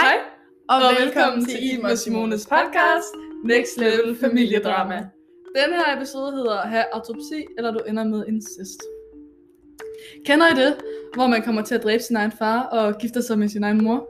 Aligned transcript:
Hej, 0.00 0.16
og, 0.68 0.76
og 0.76 1.04
velkommen 1.04 1.44
til 1.44 1.72
Iben 1.72 1.86
og 1.86 1.98
Simones 1.98 2.46
podcast, 2.46 3.10
Next 3.44 3.78
Level 3.78 4.16
Familiedrama. 4.20 4.94
Den 5.56 5.74
her 5.74 5.96
episode 5.96 6.32
hedder 6.32 6.56
Ha' 6.56 6.82
autopsi, 6.92 7.44
eller 7.56 7.70
du 7.72 7.78
ender 7.88 8.04
med 8.04 8.24
incest. 8.28 8.82
Kender 10.26 10.46
I 10.46 10.54
det, 10.64 10.76
hvor 11.14 11.26
man 11.26 11.42
kommer 11.42 11.62
til 11.62 11.74
at 11.74 11.82
dræbe 11.82 12.02
sin 12.02 12.16
egen 12.16 12.32
far 12.32 12.62
og 12.62 12.98
gifter 12.98 13.20
sig 13.20 13.38
med 13.38 13.48
sin 13.48 13.64
egen 13.64 13.84
mor? 13.84 14.08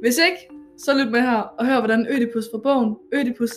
Hvis 0.00 0.18
ikke, 0.18 0.48
så 0.78 0.98
lyt 0.98 1.10
med 1.10 1.20
her 1.20 1.40
og 1.58 1.66
hør, 1.66 1.78
hvordan 1.78 2.06
Ødipus 2.10 2.44
fra 2.52 2.58
bogen 2.58 2.96
Ødipus 3.12 3.50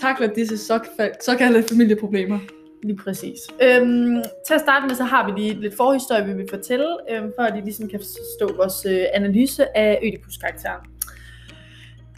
takler 0.00 0.26
disse 0.26 0.56
såkal- 0.56 1.24
såkaldte 1.24 1.62
familieproblemer. 1.62 2.38
Lige 2.82 2.96
præcis. 2.96 3.38
Øhm, 3.62 4.22
til 4.46 4.54
at 4.54 4.60
starte 4.60 4.86
med, 4.86 4.94
så 4.94 5.04
har 5.04 5.26
vi 5.26 5.40
lige 5.40 5.60
lidt 5.60 5.76
forhistorie, 5.76 6.26
vi 6.26 6.32
vil 6.32 6.46
fortælle, 6.50 6.96
øhm, 7.10 7.32
for 7.38 7.42
at 7.42 7.56
I 7.58 7.60
ligesom 7.60 7.88
kan 7.88 8.00
forstå 8.00 8.56
vores 8.56 8.86
øh, 8.86 9.04
analyse 9.14 9.76
af 9.76 10.00
Ødipus-karakteren. 10.04 10.80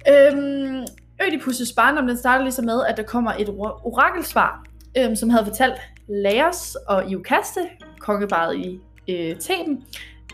Øhm, 0.08 0.84
Ødipus' 1.22 1.74
barndom, 1.76 2.06
den 2.06 2.16
starter 2.16 2.42
ligesom 2.42 2.64
med, 2.64 2.84
at 2.88 2.96
der 2.96 3.02
kommer 3.02 3.32
et 3.38 3.48
orakelsvar, 3.48 4.64
øhm, 4.98 5.16
som 5.16 5.30
havde 5.30 5.44
fortalt 5.44 5.74
Laos 6.08 6.76
og 6.88 7.10
Iokaste, 7.10 7.60
kongebaret 8.00 8.56
i 8.56 8.80
øh, 9.08 9.36
Theben, 9.40 9.84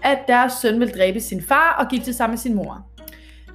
at 0.02 0.18
deres 0.28 0.52
søn 0.52 0.80
vil 0.80 0.94
dræbe 0.98 1.20
sin 1.20 1.42
far 1.42 1.76
og 1.78 1.90
gifte 1.90 2.12
sig 2.12 2.30
med 2.30 2.38
sin 2.38 2.54
mor. 2.54 2.86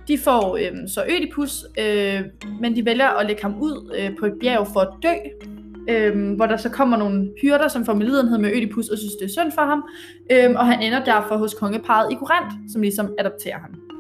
De 0.08 0.18
får 0.18 0.58
øhm, 0.58 0.88
så 0.88 1.04
Ødipus, 1.10 1.66
øh, 1.80 2.22
men 2.62 2.76
de 2.76 2.86
vælger 2.86 3.08
at 3.08 3.26
lægge 3.26 3.42
ham 3.42 3.62
ud 3.62 3.96
øh, 3.98 4.18
på 4.20 4.26
et 4.26 4.34
bjerg 4.42 4.68
for 4.68 4.80
at 4.80 4.94
dø, 5.04 5.14
øhm, 5.90 6.34
hvor 6.34 6.46
der 6.46 6.58
så 6.58 6.70
kommer 6.70 6.98
nogle 6.98 7.32
hyrder, 7.42 7.68
som 7.68 7.86
får 7.86 7.94
medlidenhed 7.94 8.38
med 8.38 8.52
Ødipus 8.52 8.88
og 8.88 8.98
synes, 8.98 9.14
det 9.14 9.26
er 9.26 9.30
synd 9.30 9.52
for 9.52 9.62
ham, 9.62 9.84
øhm, 10.32 10.56
og 10.56 10.68
han 10.68 10.82
ender 10.82 11.04
derfor 11.04 11.38
hos 11.38 11.54
kongeparet 11.54 12.12
i 12.12 12.16
Korint, 12.16 12.72
som 12.72 12.82
ligesom 12.82 13.14
adopterer 13.20 13.60
ham. 13.60 13.93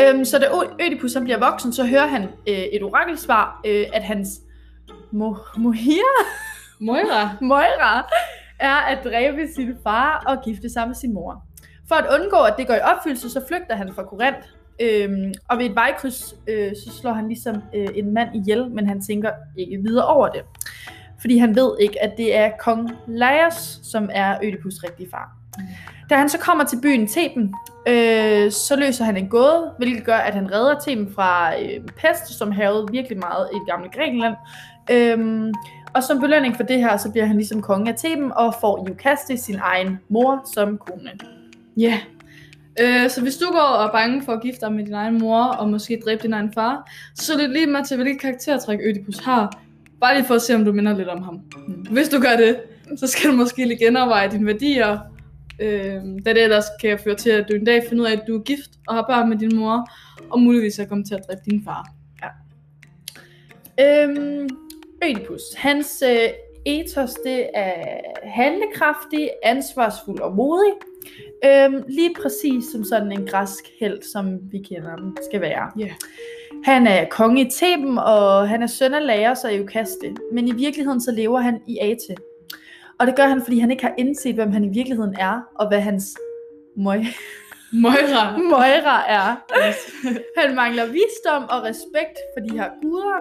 Øhm, 0.00 0.24
så 0.24 0.38
da 0.38 0.46
Ødipus 0.86 1.14
han 1.14 1.24
bliver 1.24 1.38
voksen, 1.38 1.72
så 1.72 1.86
hører 1.86 2.06
han 2.06 2.22
øh, 2.22 2.54
et 2.54 2.82
orakelsvar, 2.82 3.60
øh, 3.66 3.86
at 3.92 4.02
hans 4.02 4.28
mo- 5.12 5.58
mohir, 5.58 6.02
Moira, 6.80 7.28
Moira 7.50 8.06
er 8.60 8.74
at 8.76 8.98
dræbe 9.04 9.48
sin 9.54 9.74
far 9.82 10.22
og 10.26 10.44
gifte 10.44 10.72
sig 10.72 10.86
med 10.86 10.94
sin 10.94 11.14
mor. 11.14 11.44
For 11.88 11.94
at 11.94 12.20
undgå, 12.20 12.36
at 12.36 12.54
det 12.58 12.66
går 12.66 12.74
i 12.74 12.80
opfyldelse, 12.80 13.30
så 13.30 13.40
flygter 13.48 13.76
han 13.76 13.92
fra 13.94 14.02
Korint. 14.02 14.36
Øhm, 14.80 15.32
og 15.48 15.58
ved 15.58 15.64
et 15.66 15.74
vejkryds, 15.74 16.34
øh, 16.48 16.70
så 16.70 16.98
slår 17.00 17.12
han 17.12 17.28
ligesom 17.28 17.56
øh, 17.74 17.88
en 17.94 18.14
mand 18.14 18.36
ihjel, 18.36 18.70
men 18.70 18.88
han 18.88 19.00
tænker 19.00 19.30
ikke 19.58 19.78
videre 19.82 20.06
over 20.06 20.28
det. 20.28 20.42
Fordi 21.20 21.38
han 21.38 21.56
ved 21.56 21.76
ikke, 21.80 22.02
at 22.02 22.12
det 22.16 22.36
er 22.36 22.50
kong 22.58 22.90
Laios, 23.06 23.80
som 23.82 24.10
er 24.12 24.36
Ødipus' 24.38 24.84
rigtige 24.84 25.10
far. 25.10 25.36
Da 26.10 26.16
han 26.16 26.28
så 26.28 26.38
kommer 26.38 26.64
til 26.64 26.80
byen 26.80 27.06
Theben, 27.06 27.54
øh, 27.88 28.50
så 28.50 28.76
løser 28.78 29.04
han 29.04 29.16
en 29.16 29.28
gåde, 29.28 29.72
hvilket 29.78 30.04
gør, 30.04 30.16
at 30.16 30.34
han 30.34 30.52
redder 30.52 30.80
Theben 30.80 31.12
fra 31.14 31.60
øh, 31.60 31.80
pest, 31.96 32.38
som 32.38 32.52
havede 32.52 32.86
virkelig 32.90 33.18
meget 33.18 33.48
i 33.52 33.54
det 33.54 33.66
gamle 33.68 33.88
Grækenland. 33.88 34.34
Øhm, 34.90 35.54
og 35.94 36.02
som 36.02 36.20
belønning 36.20 36.56
for 36.56 36.62
det 36.62 36.78
her, 36.78 36.96
så 36.96 37.10
bliver 37.10 37.26
han 37.26 37.36
ligesom 37.36 37.62
konge 37.62 37.92
af 37.92 37.98
Theben 37.98 38.32
og 38.32 38.54
får 38.60 38.88
Iokaste, 38.88 39.36
sin 39.36 39.58
egen 39.62 39.98
mor, 40.08 40.50
som 40.54 40.78
kone. 40.78 41.10
Ja. 41.76 41.98
Øh, 42.80 43.10
så 43.10 43.22
hvis 43.22 43.36
du 43.36 43.46
går 43.52 43.60
og 43.60 43.84
er 43.84 43.92
bange 43.92 44.22
for 44.22 44.32
at 44.32 44.42
gifte 44.42 44.60
dig 44.60 44.72
med 44.72 44.84
din 44.84 44.94
egen 44.94 45.18
mor, 45.18 45.44
og 45.44 45.68
måske 45.68 46.02
dræbe 46.04 46.22
din 46.22 46.32
egen 46.32 46.52
far, 46.52 46.90
så 47.14 47.38
lyt 47.38 47.50
lige 47.50 47.66
med 47.66 47.84
til, 47.84 47.96
hvilket 47.96 48.20
karaktertræk 48.20 48.78
Ødipus 48.84 49.18
har. 49.18 49.60
Bare 50.00 50.14
lige 50.14 50.26
for 50.26 50.34
at 50.34 50.42
se, 50.42 50.54
om 50.54 50.64
du 50.64 50.72
minder 50.72 50.96
lidt 50.96 51.08
om 51.08 51.22
ham. 51.22 51.40
Hvis 51.90 52.08
du 52.08 52.20
gør 52.20 52.36
det, 52.36 52.60
så 52.96 53.06
skal 53.06 53.30
du 53.30 53.36
måske 53.36 53.64
lige 53.64 53.84
genoverveje 53.84 54.30
dine 54.30 54.46
værdier, 54.46 54.98
øh, 55.60 56.02
da 56.26 56.32
det 56.32 56.42
ellers 56.42 56.64
kan 56.80 56.98
føre 56.98 57.14
til, 57.14 57.30
at 57.30 57.46
du 57.48 57.54
en 57.54 57.64
dag 57.64 57.82
finder 57.88 58.04
ud 58.04 58.08
af, 58.08 58.12
at 58.12 58.24
du 58.28 58.38
er 58.38 58.42
gift 58.42 58.70
og 58.88 58.94
har 58.94 59.06
børn 59.08 59.28
med 59.28 59.38
din 59.38 59.56
mor, 59.56 59.90
og 60.30 60.40
muligvis 60.40 60.78
er 60.78 60.86
kommet 60.86 61.06
til 61.06 61.14
at 61.14 61.22
dræbe 61.28 61.40
din 61.50 61.64
far. 61.64 61.94
Øhm, 63.80 64.48
Ødipus, 65.04 65.42
hans 65.56 66.02
øh, 66.06 66.28
ethos, 66.66 67.14
det 67.14 67.50
er 67.54 68.00
handlekraftig, 68.22 69.30
ansvarsfuld 69.42 70.20
og 70.20 70.34
modig. 70.34 70.72
Øhm, 71.44 71.82
lige 71.88 72.14
præcis 72.22 72.64
som 72.72 72.84
sådan 72.84 73.12
en 73.12 73.26
græsk 73.26 73.64
held, 73.80 74.02
som 74.02 74.38
vi 74.52 74.58
kender 74.58 74.96
den, 74.96 75.16
skal 75.30 75.40
være. 75.40 75.70
Ja. 75.78 75.90
Han 76.64 76.86
er 76.86 77.08
konge 77.10 77.46
i 77.46 77.50
Theben, 77.50 77.98
og 77.98 78.48
han 78.48 78.62
er 78.62 78.66
søn 78.66 78.94
af 78.94 79.06
Laos 79.06 79.44
og 79.44 79.56
Eukaste. 79.56 80.14
Men 80.32 80.48
i 80.48 80.52
virkeligheden 80.52 81.00
så 81.00 81.10
lever 81.12 81.40
han 81.40 81.60
i 81.66 81.78
Ate. 81.78 82.16
Og 82.98 83.06
det 83.06 83.16
gør 83.16 83.26
han, 83.26 83.42
fordi 83.42 83.58
han 83.58 83.70
ikke 83.70 83.82
har 83.82 83.94
indset, 83.98 84.34
hvem 84.34 84.52
han 84.52 84.64
i 84.64 84.68
virkeligheden 84.68 85.14
er, 85.18 85.40
og 85.54 85.68
hvad 85.68 85.80
hans 85.80 86.18
møg 86.76 87.06
Moira. 87.74 88.36
Moira 88.50 89.04
er. 89.08 89.36
Han 90.40 90.54
mangler 90.54 90.86
visdom 90.86 91.44
og 91.48 91.62
respekt 91.62 92.18
for 92.36 92.46
de 92.46 92.58
her 92.58 92.70
guder. 92.82 93.20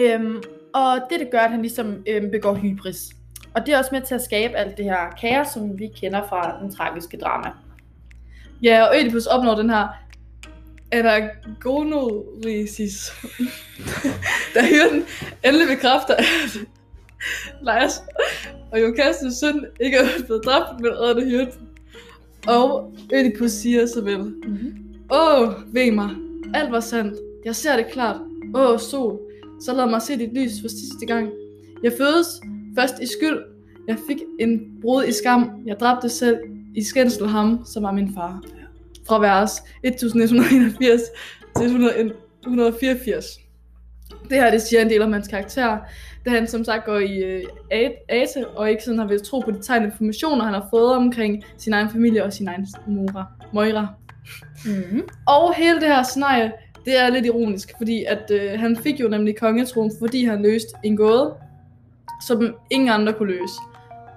Øhm, 0.00 0.42
og 0.74 1.00
det, 1.10 1.20
det 1.20 1.30
gør, 1.30 1.40
at 1.40 1.50
han 1.50 1.62
ligesom 1.62 2.04
øhm, 2.08 2.30
begår 2.30 2.54
hybris. 2.54 3.08
Og 3.54 3.66
det 3.66 3.74
er 3.74 3.78
også 3.78 3.90
med 3.92 4.02
til 4.02 4.14
at 4.14 4.22
skabe 4.22 4.54
alt 4.54 4.76
det 4.76 4.84
her 4.84 5.10
kaos, 5.20 5.48
som 5.48 5.78
vi 5.78 5.88
kender 6.00 6.28
fra 6.28 6.58
den 6.62 6.74
tragiske 6.74 7.16
drama. 7.16 7.48
Ja, 8.62 8.82
og 8.82 8.96
Ødipus 8.96 9.26
opnår 9.26 9.54
den 9.54 9.70
her 9.70 9.88
anagonorisis. 10.92 13.12
da 14.54 14.66
hyrden 14.66 15.04
endelig 15.44 15.68
bekræfter, 15.76 16.14
at 16.14 16.58
Laios 17.62 17.92
og 18.72 18.80
Jokastes 18.80 19.34
søn 19.34 19.66
ikke 19.80 19.96
er 19.96 20.24
blevet 20.26 20.44
dræbt, 20.44 20.80
men 20.80 20.90
reddet 21.00 21.22
af 21.22 21.28
hyrden. 21.28 21.68
Og 22.46 22.92
Ødipus 23.14 23.50
siger 23.50 23.86
så 23.86 24.00
vel, 24.00 24.18
Mm-hmm. 24.18 24.74
Åh, 25.12 25.52
ved 25.74 25.90
mig, 25.92 26.10
alt 26.54 26.72
var 26.72 26.80
sandt. 26.80 27.14
Jeg 27.44 27.56
ser 27.56 27.76
det 27.76 27.86
klart. 27.92 28.20
Åh, 28.54 28.78
sol, 28.78 29.18
så 29.60 29.74
lad 29.74 29.86
mig 29.86 30.02
se 30.02 30.18
dit 30.18 30.34
lys 30.34 30.52
for 30.60 30.68
sidste 30.68 31.06
gang. 31.06 31.28
Jeg 31.82 31.92
fødes 31.98 32.26
først 32.78 32.94
i 33.02 33.06
skyld. 33.06 33.38
Jeg 33.88 33.96
fik 34.08 34.18
en 34.40 34.60
brud 34.82 35.04
i 35.04 35.12
skam. 35.12 35.50
Jeg 35.66 35.76
dræbte 35.80 36.08
selv 36.08 36.36
i 36.74 36.84
skændsel 36.84 37.26
ham, 37.28 37.64
som 37.66 37.82
var 37.82 37.92
min 37.92 38.14
far. 38.14 38.42
Fra 39.06 39.18
vers 39.18 39.52
1181 39.82 41.02
til 41.56 41.66
184. 41.66 43.26
Det 44.28 44.36
her, 44.36 44.50
det 44.50 44.62
siger 44.62 44.82
en 44.82 44.90
del 44.90 45.02
om 45.02 45.12
hans 45.12 45.28
karakter, 45.28 45.78
da 46.28 46.34
han 46.34 46.46
som 46.46 46.64
sagt 46.64 46.84
går 46.84 46.98
i 46.98 47.18
øh, 47.18 47.44
Ate, 48.08 48.48
og 48.48 48.70
ikke 48.70 48.82
sådan 48.82 48.98
har 48.98 49.06
ved 49.06 49.20
tro 49.20 49.40
på 49.40 49.50
de 49.50 49.62
tegn 49.62 49.84
informationer, 49.84 50.44
han 50.44 50.54
har 50.54 50.66
fået 50.70 50.96
omkring 50.96 51.44
sin 51.56 51.72
egen 51.72 51.90
familie 51.90 52.24
og 52.24 52.32
sin 52.32 52.48
egen 52.48 52.66
mora, 52.86 53.24
Moira. 53.52 53.86
Mm-hmm. 54.66 55.02
Og 55.26 55.54
hele 55.54 55.80
det 55.80 55.88
her 55.88 56.02
scenarie, 56.02 56.52
det 56.84 56.98
er 56.98 57.10
lidt 57.10 57.26
ironisk, 57.26 57.72
fordi 57.76 58.04
at 58.04 58.30
øh, 58.30 58.60
han 58.60 58.76
fik 58.76 59.00
jo 59.00 59.08
nemlig 59.08 59.38
kongetroen, 59.38 59.92
fordi 59.98 60.24
han 60.24 60.42
løste 60.42 60.70
en 60.84 60.96
gåde, 60.96 61.34
som 62.26 62.54
ingen 62.70 62.88
andre 62.88 63.12
kunne 63.12 63.32
løse. 63.32 63.54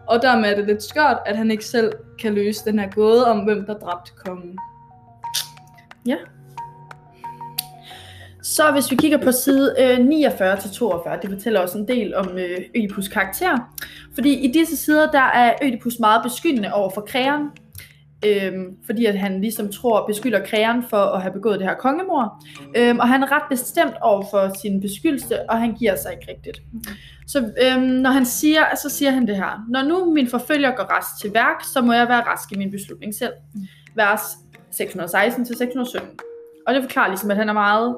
Og 0.08 0.22
dermed 0.22 0.50
er 0.50 0.56
det 0.56 0.68
lidt 0.68 0.84
skørt, 0.84 1.18
at 1.26 1.38
han 1.38 1.52
ikke 1.52 1.66
selv 1.66 1.94
kan 2.20 2.34
løse 2.34 2.66
den 2.66 2.80
her 2.80 2.90
gåde 2.90 3.28
om, 3.28 3.40
hvem 3.40 3.66
der 3.66 3.74
dræbte 3.74 4.12
kongen. 4.26 4.58
Så 8.44 8.72
hvis 8.72 8.92
vi 8.92 8.96
kigger 8.96 9.18
på 9.18 9.32
side 9.32 9.76
øh, 9.80 10.06
49 10.06 10.60
til 10.60 10.72
42, 10.72 11.20
det 11.22 11.30
fortæller 11.30 11.60
også 11.60 11.78
en 11.78 11.88
del 11.88 12.16
om 12.16 12.38
øh, 12.38 12.58
Ødipus 12.76 13.08
karakter. 13.08 13.58
Fordi 14.14 14.34
i 14.34 14.52
disse 14.52 14.78
sider, 14.78 15.12
der 15.12 15.22
er 15.22 15.54
Ødipus 15.64 16.00
meget 16.00 16.24
beskyldende 16.24 16.74
over 16.74 16.90
for 16.90 17.02
krægeren. 17.02 17.48
Øhm, 18.26 18.78
fordi 18.86 19.06
at 19.06 19.20
han 19.20 19.42
ligesom 19.42 19.72
tror, 19.72 20.08
beskylder 20.08 20.46
kræeren 20.46 20.84
for 20.90 20.98
at 20.98 21.22
have 21.22 21.34
begået 21.34 21.60
det 21.60 21.68
her 21.68 21.76
kongemor. 21.76 22.44
Øhm, 22.78 23.00
og 23.00 23.08
han 23.08 23.24
er 23.24 23.32
ret 23.32 23.44
bestemt 23.50 23.94
over 24.02 24.24
for 24.32 24.52
sin 24.62 24.82
beskyldelse, 24.82 25.50
og 25.50 25.60
han 25.60 25.74
giver 25.74 25.96
sig 25.96 26.12
ikke 26.12 26.32
rigtigt. 26.32 26.62
Så 27.28 27.40
øhm, 27.40 27.82
når 27.82 28.10
han 28.10 28.26
siger, 28.26 28.62
så 28.84 28.90
siger 28.90 29.12
han 29.12 29.28
det 29.28 29.36
her. 29.36 29.66
Når 29.70 29.84
nu 29.84 30.14
min 30.14 30.28
forfølger 30.28 30.72
går 30.76 30.84
rask 30.84 31.22
til 31.22 31.34
værk, 31.34 31.64
så 31.74 31.82
må 31.82 31.94
jeg 31.94 32.08
være 32.08 32.22
rask 32.22 32.52
i 32.52 32.58
min 32.58 32.72
beslutning 32.72 33.16
selv. 33.16 33.34
Vers 33.96 34.22
616 34.72 35.46
til 35.46 35.56
617. 35.56 36.10
Og 36.68 36.74
det 36.74 36.84
forklarer 36.84 37.08
ligesom, 37.08 37.32
at 37.32 37.38
han 37.38 37.50
er 37.50 37.54
meget 37.54 37.96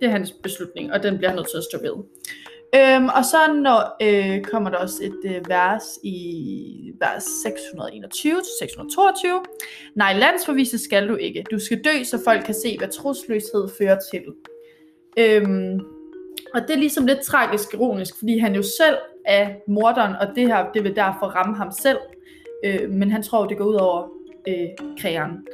det 0.00 0.06
er 0.06 0.10
hans 0.10 0.32
beslutning, 0.32 0.92
og 0.92 1.02
den 1.02 1.16
bliver 1.16 1.30
han 1.30 1.36
nødt 1.36 1.50
til 1.50 1.56
at 1.56 1.64
stå 1.64 1.78
ved. 1.78 2.04
Øhm, 2.74 3.08
og 3.08 3.24
så 3.24 3.52
når, 3.52 3.96
øh, 4.02 4.42
kommer 4.42 4.70
der 4.70 4.76
også 4.76 4.96
et 5.02 5.30
øh, 5.30 5.48
vers 5.48 5.84
i 6.02 6.92
vers 7.00 7.24
621 7.42 8.34
til 8.34 8.52
622. 8.58 9.42
Nej, 9.94 10.12
landsforvise 10.18 10.78
skal 10.78 11.08
du 11.08 11.16
ikke. 11.16 11.44
Du 11.50 11.58
skal 11.58 11.84
dø, 11.84 12.04
så 12.04 12.20
folk 12.24 12.44
kan 12.44 12.54
se, 12.54 12.78
hvad 12.78 12.88
trosløshed 12.88 13.68
fører 13.78 13.98
til. 14.12 14.24
Øhm, 15.18 15.80
og 16.54 16.60
det 16.60 16.70
er 16.70 16.76
ligesom 16.76 17.06
lidt 17.06 17.20
tragisk 17.20 17.74
ironisk, 17.74 18.18
fordi 18.18 18.38
han 18.38 18.54
jo 18.54 18.62
selv 18.62 18.96
er 19.24 19.54
morderen, 19.68 20.14
og 20.20 20.26
det 20.34 20.46
her 20.46 20.72
det 20.72 20.84
vil 20.84 20.96
derfor 20.96 21.26
ramme 21.26 21.56
ham 21.56 21.72
selv. 21.82 21.98
Øh, 22.64 22.90
men 22.90 23.10
han 23.10 23.22
tror, 23.22 23.46
det 23.46 23.58
går 23.58 23.64
ud 23.64 23.74
over 23.74 24.08
øh, 24.48 24.68
krægeren. 25.00 25.46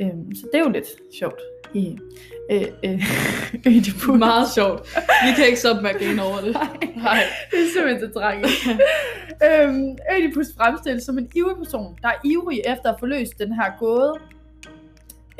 Øhm, 0.00 0.34
så 0.34 0.48
det 0.52 0.58
er 0.60 0.64
jo 0.64 0.70
lidt 0.70 0.88
sjovt 1.18 1.40
i 1.74 1.98
øh, 2.50 2.62
øh, 2.84 3.04
Ødipus. 3.66 4.18
Meget 4.18 4.48
sjovt. 4.54 4.96
Vi 4.96 5.32
kan 5.36 5.46
ikke 5.46 5.58
stoppe 5.58 5.82
med 5.82 5.90
at 5.90 5.96
grine 5.96 6.22
over 6.22 6.40
det. 6.40 6.52
Nej. 7.02 7.22
Det 7.50 7.58
er 7.60 7.72
simpelthen 7.74 8.00
så 8.00 8.20
tragisk. 8.20 8.66
øhm, 9.46 9.96
Ødipus 10.16 10.46
fremstilles 10.56 11.04
som 11.04 11.18
en 11.18 11.28
ivrig 11.34 11.56
person, 11.56 11.96
der 12.02 12.08
er 12.08 12.20
ivrig 12.24 12.60
efter 12.66 12.92
at 12.92 12.96
få 13.00 13.06
løst 13.06 13.38
den 13.38 13.52
her 13.52 13.78
gåde. 13.78 14.14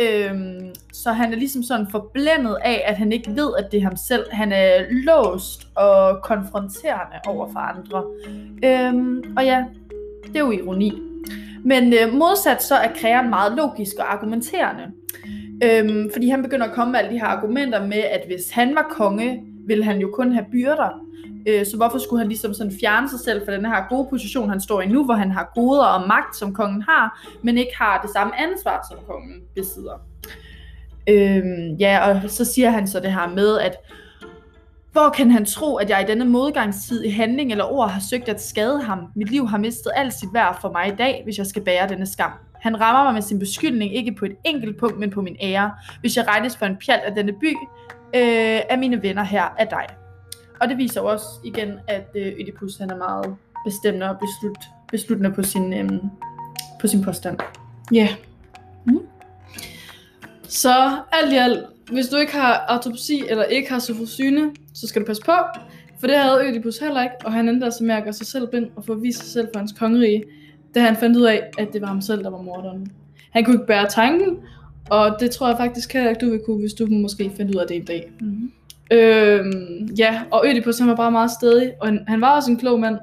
Øhm, 0.01 0.75
så 0.93 1.13
han 1.13 1.33
er 1.33 1.37
ligesom 1.37 1.63
sådan 1.63 1.87
forblændet 1.91 2.57
af, 2.65 2.83
at 2.87 2.97
han 2.97 3.13
ikke 3.13 3.31
ved, 3.31 3.53
at 3.59 3.73
det 3.73 3.79
er 3.79 3.83
ham 3.83 3.97
selv. 3.97 4.25
Han 4.33 4.53
er 4.53 4.85
låst 4.91 5.69
og 5.75 6.23
konfronterende 6.23 7.17
over 7.27 7.53
for 7.53 7.59
andre. 7.59 8.05
Øhm, 8.65 9.35
og 9.37 9.45
ja, 9.45 9.65
det 10.27 10.37
er 10.37 10.41
jo 10.41 10.51
ironi. 10.51 10.93
Men 11.65 11.93
øh, 11.93 12.13
modsat 12.13 12.63
så 12.63 12.75
er 12.75 12.89
Kreon 12.97 13.31
meget 13.31 13.53
logisk 13.57 13.97
og 13.99 14.13
argumenterende. 14.13 14.83
Øhm, 15.65 16.11
fordi 16.13 16.29
han 16.29 16.43
begynder 16.43 16.67
at 16.67 16.73
komme 16.73 16.93
med 16.93 17.01
alle 17.01 17.13
de 17.13 17.19
her 17.19 17.27
argumenter 17.27 17.87
med, 17.87 17.99
at 17.99 18.23
hvis 18.27 18.51
han 18.51 18.75
var 18.75 18.87
konge, 18.91 19.43
ville 19.67 19.85
han 19.85 19.99
jo 19.99 20.11
kun 20.15 20.33
have 20.33 20.47
byrder. 20.53 21.01
Øh, 21.49 21.67
så 21.67 21.77
hvorfor 21.77 21.99
skulle 21.99 22.21
han 22.21 22.29
ligesom 22.29 22.55
sådan 22.55 22.73
fjerne 22.81 23.11
sig 23.11 23.21
selv 23.21 23.45
fra 23.45 23.53
den 23.53 23.67
her 23.67 23.89
gode 23.89 24.07
position, 24.11 24.49
han 24.49 24.61
står 24.61 24.81
i 24.81 24.87
nu, 24.87 25.05
hvor 25.05 25.15
han 25.15 25.31
har 25.31 25.53
goder 25.55 25.85
og 25.85 26.09
magt, 26.09 26.37
som 26.37 26.55
kongen 26.55 26.83
har, 26.83 27.29
men 27.43 27.59
ikke 27.59 27.73
har 27.79 28.01
det 28.03 28.11
samme 28.11 28.41
ansvar, 28.41 28.87
som 28.91 28.99
kongen 29.07 29.41
besidder. 29.55 30.01
Øhm, 31.09 31.77
ja, 31.79 32.09
og 32.09 32.31
så 32.31 32.45
siger 32.45 32.71
han 32.71 32.87
så 32.87 33.01
det 33.01 33.13
her 33.13 33.29
med, 33.29 33.59
at 33.59 33.77
hvor 34.93 35.09
kan 35.09 35.31
han 35.31 35.45
tro, 35.45 35.77
at 35.77 35.91
jeg 35.91 36.03
i 36.03 36.11
denne 36.11 36.25
modgangstid 36.25 37.05
i 37.05 37.11
handling 37.11 37.51
eller 37.51 37.65
ord 37.65 37.91
har 37.91 38.01
søgt 38.11 38.29
at 38.29 38.43
skade 38.43 38.83
ham? 38.83 38.99
Mit 39.17 39.31
liv 39.31 39.49
har 39.49 39.59
mistet 39.59 39.93
alt 39.97 40.13
sit 40.13 40.29
værd 40.33 40.59
for 40.61 40.73
mig 40.73 40.89
i 40.89 40.97
dag, 40.99 41.21
hvis 41.25 41.39
jeg 41.39 41.47
skal 41.47 41.63
bære 41.63 41.89
denne 41.89 42.07
skam. 42.07 42.33
Han 42.63 42.81
rammer 42.81 43.05
mig 43.05 43.15
med 43.15 43.23
sin 43.23 43.39
beskyldning 43.39 43.97
ikke 43.97 44.13
på 44.13 44.25
et 44.25 44.37
enkelt 44.45 44.79
punkt, 44.79 44.99
men 44.99 45.11
på 45.11 45.23
min 45.23 45.37
ære. 45.43 45.71
Hvis 46.01 46.17
jeg 46.17 46.27
regnes 46.29 46.57
for 46.57 46.67
en 46.67 46.77
pjalt 46.87 47.03
af 47.03 47.15
denne 47.15 47.33
by, 47.33 47.57
øh, 48.15 48.61
af 48.71 48.79
mine 48.79 49.03
venner 49.03 49.23
her 49.23 49.43
af 49.59 49.69
dig. 49.69 49.87
Og 50.61 50.69
det 50.69 50.79
viser 50.79 51.01
også 51.01 51.27
igen, 51.45 51.73
at 51.89 52.07
øh, 52.15 52.27
Ødipus 52.27 52.77
han 52.77 52.91
er 52.91 52.97
meget 52.97 53.37
bestemmende 53.67 54.11
og 54.11 54.17
beslut, 54.19 54.59
besluttende 54.91 55.33
på 55.33 55.43
sin, 55.43 55.73
øh, 55.73 55.91
på 56.81 56.87
sin 56.87 57.05
påstand. 57.05 57.39
Ja. 57.93 57.97
Yeah. 57.97 58.11
Mm. 58.85 59.01
Så 60.49 60.99
alt 61.13 61.33
i 61.33 61.37
alt, 61.37 61.67
hvis 61.93 62.09
du 62.09 62.17
ikke 62.17 62.33
har 62.33 62.65
autopsi 62.69 63.23
eller 63.29 63.45
ikke 63.45 63.73
har 63.73 63.79
sofosyne, 63.79 64.51
så 64.75 64.89
skal 64.89 65.03
du 65.03 65.07
passe 65.07 65.23
på. 65.23 65.33
For 66.01 66.07
det 66.07 66.17
havde 66.17 66.49
Ødipus 66.49 66.79
heller 66.79 67.03
ikke, 67.03 67.15
og 67.25 67.33
han 67.33 67.49
endte 67.49 67.65
altså 67.65 67.85
med 67.85 67.95
at 67.95 68.05
gøre 68.05 68.13
sig 68.13 68.27
selv 68.27 68.49
blind 68.51 68.71
og 68.77 68.85
få 68.85 68.95
vist 68.95 69.19
sig 69.19 69.29
selv 69.29 69.49
for 69.53 69.59
hans 69.59 69.73
kongerige, 69.79 70.25
da 70.75 70.81
han 70.81 70.97
fandt 70.97 71.17
ud 71.17 71.23
af, 71.23 71.51
at 71.59 71.69
det 71.73 71.81
var 71.81 71.87
ham 71.87 72.01
selv, 72.01 72.25
der 72.25 72.31
var 72.31 72.43
morderen. 72.43 72.93
Han 73.31 73.45
kunne 73.45 73.55
ikke 73.55 73.67
bære 73.67 73.89
tanken, 73.89 74.39
og 74.91 75.17
det 75.21 75.31
tror 75.31 75.49
jeg 75.49 75.57
faktisk 75.57 75.93
heller 75.93 76.11
ikke, 76.11 76.27
du 76.27 76.31
vil 76.31 76.41
kunne, 76.47 76.61
hvis 76.61 76.75
du 76.75 76.87
måske 76.87 77.33
fandt 77.37 77.55
ud 77.55 77.61
af 77.61 77.67
det 77.67 77.77
en 77.77 77.85
dag. 77.85 78.13
Mm. 78.21 78.53
Øhm, 78.93 79.89
ja, 79.99 80.23
og 80.31 80.47
Ødipus 80.47 80.79
han 80.79 80.89
var 80.89 80.97
bare 80.97 81.11
meget 81.11 81.31
stedig, 81.31 81.73
og 81.81 81.87
han, 81.87 82.05
han 82.09 82.21
var 82.21 82.37
også 82.37 82.51
en 82.51 82.57
klog 82.57 82.81
mand. 82.81 82.99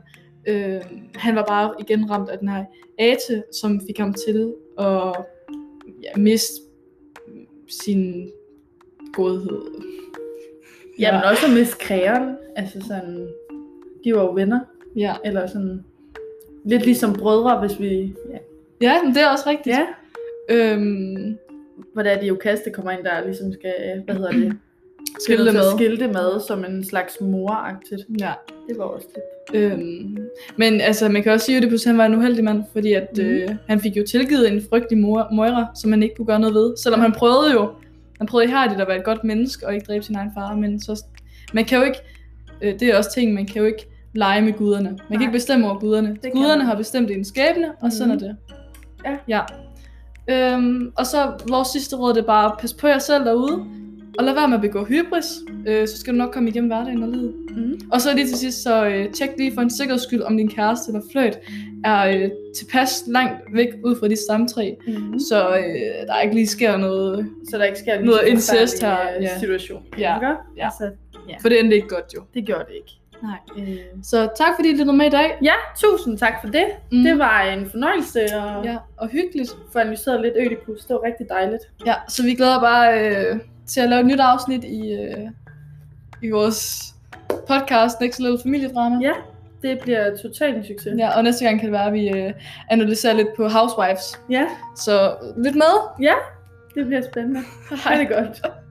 Øhm, 0.48 0.82
han 1.16 1.36
var 1.36 1.46
bare 1.48 1.74
igen 1.80 2.12
ramt 2.12 2.30
af 2.30 2.40
den 2.40 2.50
her 2.50 2.66
ate, 3.00 3.44
som 3.62 3.82
fik 3.88 3.98
ham 3.98 4.14
til 4.14 4.54
at 4.80 5.14
ja, 6.04 6.18
miste 6.18 6.62
sin 7.68 8.30
godhed. 9.14 9.62
Ja, 11.00 11.12
men 11.12 11.24
også 11.24 11.48
med 11.48 11.66
Kreon. 11.80 12.36
Altså 12.56 12.82
sådan, 12.88 13.28
de 14.04 14.16
var 14.16 14.22
jo 14.22 14.32
venner. 14.32 14.60
Ja, 14.96 15.16
Eller 15.26 15.48
sådan, 15.48 15.86
lidt 16.66 16.86
ligesom 16.86 17.14
brødre, 17.14 17.60
hvis 17.60 17.80
vi... 17.80 18.14
Ja. 18.32 18.38
ja 18.82 19.04
men 19.04 19.14
det 19.14 19.22
er 19.24 19.28
også 19.28 19.44
rigtigt. 19.50 19.76
ja. 19.76 19.86
Øhm, 20.50 21.38
Hvor 21.94 22.04
det 22.04 22.12
er, 22.12 22.20
de 22.22 22.28
jo 22.28 22.36
kaste 22.36 22.70
kommer 22.72 22.92
ind, 22.92 23.04
der 23.04 23.26
ligesom 23.26 23.54
skal, 23.54 23.74
hvad 24.06 24.16
hedder 24.16 24.32
det? 24.32 24.54
Skilte 25.24 25.52
med. 25.54 25.78
Skilte 25.78 26.08
med 26.08 26.40
som 26.48 26.66
en 26.66 26.86
slags 26.86 27.18
moragtigt. 27.22 28.02
ja. 28.20 28.32
Det 28.70 28.78
var 28.78 28.84
også 28.84 29.08
lidt. 29.16 29.64
Øhm, 29.64 30.18
men 30.58 30.82
altså, 30.82 31.10
man 31.10 31.24
kan 31.24 31.32
også 31.32 31.46
sige, 31.46 31.58
at 31.58 31.64
Ødipus 31.64 31.84
han 31.84 31.98
var 31.98 32.06
en 32.06 32.16
uheldig 32.16 32.44
mand, 32.44 32.64
fordi 32.74 32.94
at, 32.94 33.10
mm. 33.18 33.24
øh, 33.24 33.50
han 33.68 33.80
fik 33.80 33.98
jo 33.98 34.04
tilgivet 34.08 34.52
en 34.52 34.62
frygtelig 34.70 34.98
mor- 35.04 35.34
Moira, 35.36 35.66
som 35.82 35.92
han 35.92 36.04
ikke 36.04 36.16
kunne 36.16 36.26
gøre 36.26 36.40
noget 36.40 36.56
ved. 36.56 36.78
Selvom 36.78 37.00
han 37.00 37.12
prøvede 37.12 37.54
jo, 37.54 37.70
han 38.18 38.28
prøvede 38.28 38.48
ihærdigt 38.48 38.82
at 38.82 38.88
være 38.88 38.98
et 38.98 39.04
godt 39.04 39.24
menneske 39.24 39.68
og 39.68 39.74
ikke 39.74 39.86
dræbe 39.86 40.04
sin 40.06 40.16
egen 40.16 40.32
far, 40.36 40.56
men 40.56 40.80
så, 40.82 41.04
man 41.54 41.66
kan 41.66 41.78
jo 41.78 41.84
ikke, 41.84 42.00
øh, 42.62 42.80
det 42.80 42.82
er 42.82 42.98
også 42.98 43.14
ting, 43.14 43.34
man 43.34 43.46
kan 43.46 43.62
jo 43.62 43.68
ikke 43.68 43.88
lege 44.14 44.42
med 44.42 44.54
guderne. 44.54 44.90
Man 44.90 44.98
kan 44.98 45.06
Nej. 45.18 45.22
ikke 45.22 45.32
bestemme 45.32 45.70
over 45.70 45.80
guderne. 45.80 46.18
kan 46.24 46.32
Guderne 46.32 46.64
har 46.64 46.76
bestemt 46.76 47.12
en 47.12 47.26
skæbne, 47.26 47.68
og 47.82 47.92
sådan 47.92 48.12
er 48.12 48.16
Mhm. 48.16 48.24
det. 48.24 48.36
Ja. 49.06 49.18
ja. 49.28 49.42
Øhm, 50.56 50.92
og 50.98 51.06
så 51.06 51.32
vores 51.50 51.68
sidste 51.68 51.96
råd, 51.96 52.14
det 52.14 52.22
er 52.22 52.26
bare, 52.26 52.56
pas 52.60 52.74
på 52.74 52.88
jer 52.88 53.00
selv 53.00 53.24
derude, 53.26 53.66
og 54.20 54.26
lad 54.26 54.34
være 54.34 54.48
med 54.48 54.56
at 54.56 54.62
begå 54.62 54.86
hybris, 54.86 55.26
øh, 55.68 55.88
så 55.88 55.98
skal 55.98 56.14
du 56.14 56.18
nok 56.18 56.32
komme 56.34 56.50
igennem 56.50 56.70
hverdagen 56.70 57.04
og 57.04 57.10
livet. 57.10 57.34
Mm. 57.56 57.80
Og 57.92 58.02
så 58.02 58.16
lige 58.16 58.28
til 58.28 58.38
sidst, 58.38 58.64
så 58.64 58.86
øh, 58.88 59.12
tjek 59.12 59.30
lige 59.38 59.54
for 59.54 59.62
en 59.62 59.70
sikkerheds 59.70 60.04
skyld, 60.04 60.22
om 60.22 60.38
din 60.38 60.50
kæreste 60.50 60.90
eller 60.92 61.02
fløjt 61.12 61.40
er 61.86 62.10
øh, 62.10 62.30
tilpas 62.58 63.04
langt 63.08 63.34
væk 63.54 63.68
ud 63.86 63.96
fra 64.00 64.08
dit 64.08 64.18
stamtræ, 64.20 64.74
Mm. 64.88 65.20
så 65.20 65.50
øh, 65.50 66.08
der 66.08 66.20
ikke 66.22 66.36
lige 66.36 66.48
sker 66.48 66.78
noget, 66.78 67.30
Så 67.52 67.58
der 67.58 67.64
ikke 67.64 67.80
sker 67.80 68.02
Noget 68.02 68.22
incest 68.28 68.82
her, 68.84 68.98
øh, 69.18 69.24
ja. 69.24 69.40
situation. 69.40 69.84
Ja. 69.98 70.18
Ja. 70.58 70.66
Altså, 70.66 70.90
for 71.42 71.50
det 71.50 71.60
endte 71.60 71.76
ikke 71.76 71.88
godt 71.88 72.14
jo. 72.16 72.22
det 72.34 72.46
gjorde 72.46 72.64
det 72.68 72.74
ikke. 72.76 72.92
Nej. 73.24 73.38
Øh. 73.58 73.78
Så 74.04 74.28
tak 74.38 74.48
fordi 74.56 74.70
I 74.70 74.72
lyttede 74.72 74.94
med 74.98 75.06
i 75.06 75.10
dag. 75.10 75.38
Ja, 75.44 75.54
tusind 75.78 76.18
tak 76.18 76.34
for 76.44 76.48
det. 76.52 76.66
Mm. 76.92 77.04
Det 77.04 77.20
var 77.20 77.42
en 77.42 77.70
fornøjelse 77.70 78.22
at 78.22 78.66
Ja, 78.66 78.78
og 78.98 79.08
hyggeligt. 79.08 79.52
få 79.74 79.80
analyseret 79.80 80.22
lidt 80.22 80.34
Ødipus. 80.38 80.82
Det 80.86 80.94
var 80.94 81.04
rigtig 81.04 81.30
dejligt. 81.30 81.64
Ja, 81.86 81.94
så 82.08 82.24
vi 82.24 82.34
glæder 82.36 82.60
bare 82.60 83.00
øh, 83.10 83.40
til 83.68 83.82
at 83.82 83.90
lave 83.90 84.00
et 84.00 84.06
nyt 84.06 84.20
afsnit 84.20 84.64
i, 84.64 84.94
øh, 84.94 85.28
i 86.24 86.30
vores 86.30 86.84
podcast 87.48 88.02
Next 88.02 88.20
Level 88.20 88.40
Familiedrama. 88.44 88.98
Ja, 89.02 89.12
det 89.62 89.80
bliver 89.82 90.18
totalt 90.18 90.58
en 90.58 90.64
succes. 90.66 90.94
Ja, 90.98 91.18
og 91.18 91.24
næste 91.24 91.46
gang 91.46 91.60
kan 91.60 91.66
det 91.66 91.74
være, 91.74 91.88
at 91.88 91.94
vi 91.94 92.10
øh, 92.10 92.34
analyserer 92.70 93.14
lidt 93.14 93.28
på 93.38 93.48
Housewives. 93.48 94.22
ja, 94.30 94.46
Så 94.76 95.16
lyt 95.38 95.56
med. 95.56 96.08
det 96.76 96.86
bliver 96.86 97.02
spændende. 97.12 97.40
Ha' 97.84 98.00
det 98.00 98.08
godt. 98.10 98.42